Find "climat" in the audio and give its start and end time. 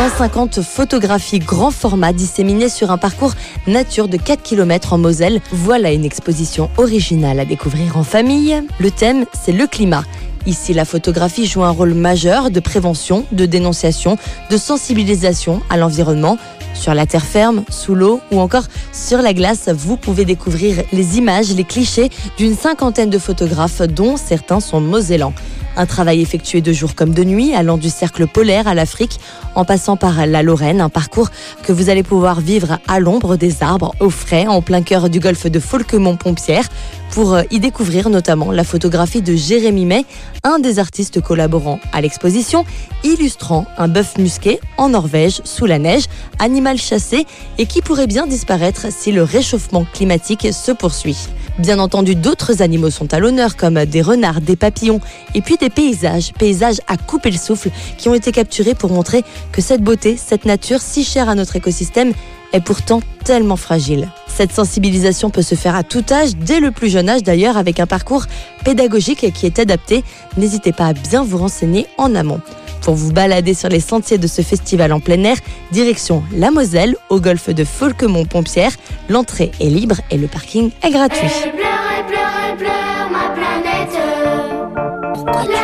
9.66-10.04